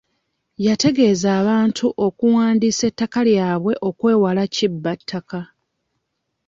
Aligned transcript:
Yategeeza 0.67 1.29
abantu 1.41 1.85
okuwandiisa 2.07 2.83
ettaka 2.89 3.19
lyabwe 3.29 3.73
okwewala 3.89 4.43
kibba 4.55 4.91
ttaka. 4.99 5.41